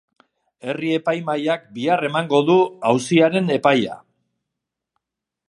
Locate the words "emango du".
2.09-2.57